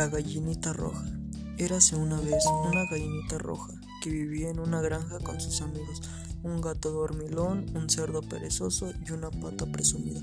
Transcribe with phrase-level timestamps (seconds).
[0.00, 1.04] La gallinita roja.
[1.58, 6.00] Érase una vez una gallinita roja que vivía en una granja con sus amigos,
[6.42, 10.22] un gato dormilón, un cerdo perezoso y una pata presumida.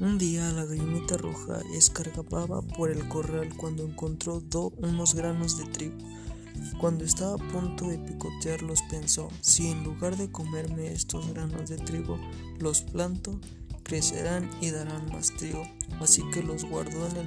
[0.00, 5.66] Un día la gallinita roja escargaba por el corral cuando encontró do unos granos de
[5.66, 5.98] trigo.
[6.80, 11.76] Cuando estaba a punto de picotearlos pensó, si en lugar de comerme estos granos de
[11.76, 12.18] trigo
[12.60, 13.38] los planto,
[13.82, 15.64] crecerán y darán más trigo.
[16.00, 17.26] Así que los guardó en el,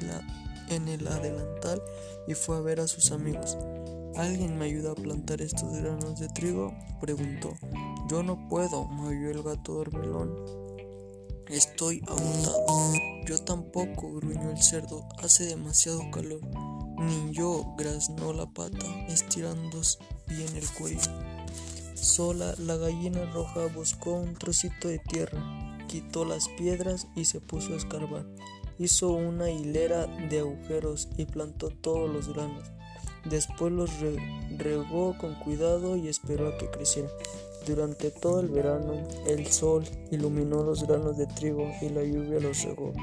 [0.69, 1.81] en el adelantal
[2.27, 3.57] y fue a ver a sus amigos.
[4.15, 6.73] ¿Alguien me ayuda a plantar estos granos de trigo?
[6.99, 7.53] preguntó.
[8.09, 10.35] Yo no puedo, maulló el gato dormilón.
[11.47, 12.93] Estoy agotado.
[13.25, 15.07] Yo tampoco, gruñó el cerdo.
[15.23, 16.41] Hace demasiado calor.
[16.99, 21.11] Ni yo, graznó la pata, estirándose bien el cuello.
[21.93, 27.73] Sola, la gallina roja buscó un trocito de tierra, quitó las piedras y se puso
[27.73, 28.25] a escarbar.
[28.79, 32.63] Hizo una hilera de agujeros y plantó todos los granos.
[33.29, 33.91] Después los
[34.57, 37.11] regó con cuidado y esperó a que crecieran.
[37.67, 38.93] Durante todo el verano,
[39.27, 42.93] el sol iluminó los granos de trigo y la lluvia los regó.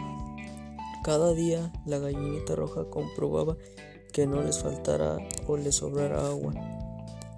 [1.04, 3.56] Cada día la gallinita roja comprobaba
[4.12, 6.54] que no les faltara o les sobrara agua.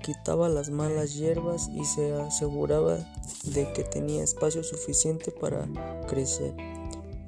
[0.00, 2.98] Quitaba las malas hierbas y se aseguraba
[3.44, 5.68] de que tenía espacio suficiente para
[6.06, 6.54] crecer,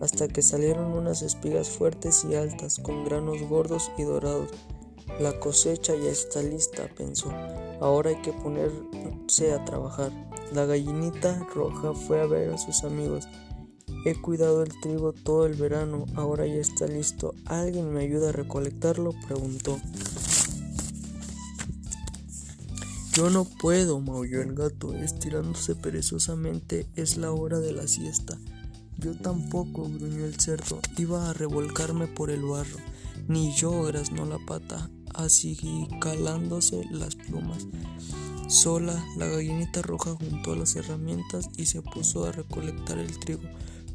[0.01, 4.51] hasta que salieron unas espigas fuertes y altas con granos gordos y dorados.
[5.19, 7.31] La cosecha ya está lista, pensó.
[7.81, 10.13] Ahora hay que ponerse a trabajar.
[10.53, 13.29] La gallinita roja fue a ver a sus amigos.
[14.07, 17.35] He cuidado el trigo todo el verano, ahora ya está listo.
[17.45, 19.13] ¿Alguien me ayuda a recolectarlo?
[19.27, 19.79] preguntó.
[23.13, 26.87] Yo no puedo, maulló el gato, estirándose perezosamente.
[26.97, 28.39] Es la hora de la siesta.
[29.01, 30.81] Yo tampoco, gruñó el cerdo.
[30.97, 32.79] Iba a revolcarme por el barro.
[33.29, 37.67] Ni yo, graznó la pata, así calándose las plumas.
[38.49, 43.49] Sola, la gallinita roja juntó las herramientas y se puso a recolectar el trigo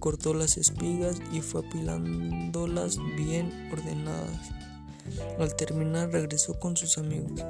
[0.06, 4.52] cortó las espigas y fue apilándolas bien ordenadas.
[5.40, 7.42] Al terminar regresó con sus amigos.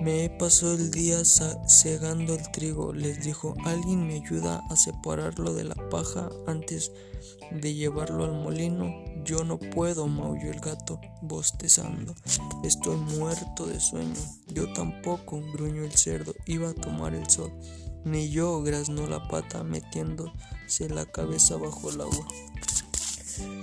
[0.00, 3.54] Me he pasado el día segando el trigo, les dijo.
[3.64, 6.92] ¿Alguien me ayuda a separarlo de la paja antes
[7.50, 8.92] de llevarlo al molino?
[9.24, 12.14] Yo no puedo, maulló el gato, bostezando.
[12.62, 14.14] Estoy muerto de sueño.
[14.48, 16.34] Yo tampoco, gruñó el cerdo.
[16.46, 17.52] Iba a tomar el sol.
[18.04, 22.26] Ni yo, graznó la pata, metiéndose la cabeza bajo el agua.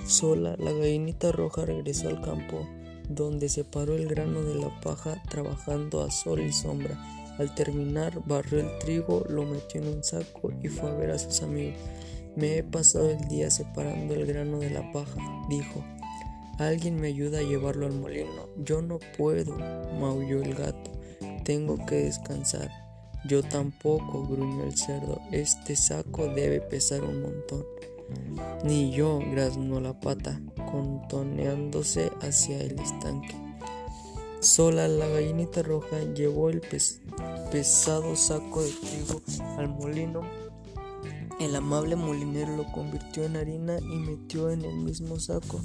[0.07, 2.67] Sola, la gallinita roja regresó al campo,
[3.15, 6.97] donde separó el grano de la paja trabajando a sol y sombra.
[7.37, 11.19] Al terminar, barrió el trigo, lo metió en un saco y fue a ver a
[11.19, 11.79] sus amigos.
[12.35, 15.83] Me he pasado el día separando el grano de la paja, dijo.
[16.59, 18.47] Alguien me ayuda a llevarlo al molino.
[18.57, 19.57] Yo no puedo,
[19.99, 20.91] maulló el gato.
[21.43, 22.69] Tengo que descansar.
[23.25, 25.19] Yo tampoco, gruñó el cerdo.
[25.31, 27.65] Este saco debe pesar un montón.
[28.63, 30.41] Ni yo, graznó la pata,
[30.71, 33.35] contoneándose hacia el estanque.
[34.39, 36.61] Sola la gallinita roja llevó el
[37.51, 39.21] pesado saco de trigo
[39.57, 40.21] al molino.
[41.39, 45.61] El amable molinero lo convirtió en harina y metió en el mismo saco.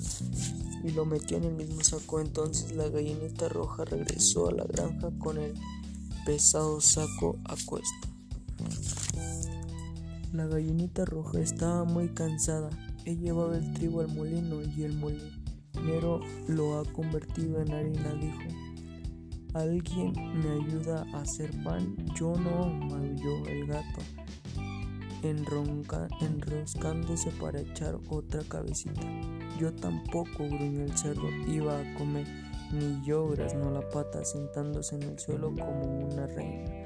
[0.85, 2.21] Y lo metió en el mismo saco.
[2.21, 5.55] Entonces la gallinita roja regresó a la granja con el
[6.27, 8.09] pesado saco a cuesta.
[10.35, 12.69] La gallinita roja estaba muy cansada.
[13.07, 18.43] He llevado el trigo al molino y el molinero lo ha convertido en harina, dijo.
[19.55, 20.13] ¿Alguien
[20.43, 21.97] me ayuda a hacer pan?
[22.15, 24.03] Yo no, maulló el gato,
[25.23, 29.01] enronca, enroscándose para echar otra cabecita.
[29.59, 32.27] Yo tampoco, gruñó el cerdo, iba a comer
[32.73, 36.86] ni yo graznó la pata sentándose en el suelo como una reina.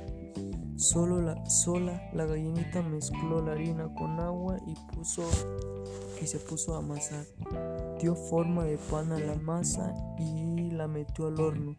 [0.80, 5.22] Solo la, sola la gallinita mezcló la harina con agua y, puso,
[6.22, 7.26] y se puso a amasar.
[8.00, 11.76] Dio forma de pan a la masa y la metió al horno.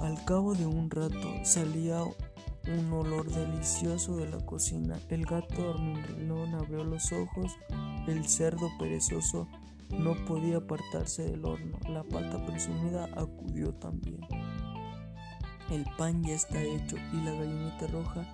[0.00, 4.98] Al cabo de un rato salía un olor delicioso de la cocina.
[5.08, 7.56] El gato dormilón abrió los ojos,
[8.08, 9.46] el cerdo perezoso
[9.96, 11.78] no podía apartarse del horno.
[11.88, 14.18] La pata presumida acudió también.
[15.70, 18.26] El pan ya está hecho y la gallinita roja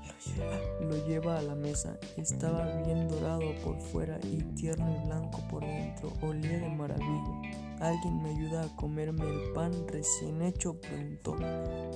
[0.81, 1.99] lo lleva, a la mesa.
[2.17, 6.13] Estaba bien dorado por fuera y tierno y blanco por dentro.
[6.23, 7.43] Olía de maravilla.
[7.81, 10.81] ¿Alguien me ayuda a comerme el pan recién hecho?
[10.81, 11.37] preguntó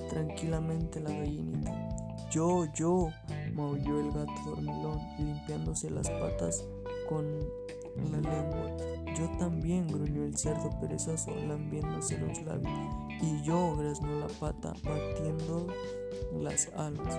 [0.09, 1.71] tranquilamente la gallinita.
[2.29, 3.09] Yo, yo,
[3.53, 6.65] maulló el gato dormilón, limpiándose las patas
[7.07, 7.39] con
[8.11, 8.98] la lengua.
[9.17, 12.71] Yo también, gruñó el cerdo perezoso, lambiéndose los labios.
[13.21, 15.67] Y yo, graznó la pata, batiendo
[16.41, 17.17] las alas.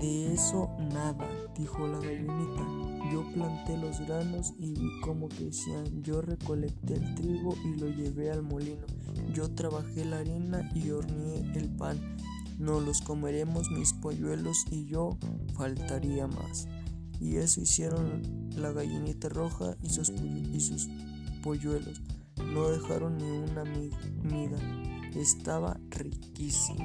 [0.00, 1.28] De eso nada,
[1.58, 2.90] dijo la gallinita.
[3.12, 6.02] Yo planté los granos y vi cómo crecían.
[6.02, 8.86] Yo recolecté el trigo y lo llevé al molino.
[9.34, 11.98] Yo trabajé la harina y horneé el pan.
[12.58, 15.16] No los comeremos mis polluelos y yo,
[15.54, 16.68] faltaría más.
[17.20, 20.10] Y eso hicieron la gallinita roja y sus,
[21.42, 22.02] polluelos.
[22.52, 24.58] No dejaron ni una miga.
[25.14, 26.80] Estaba riquísimo.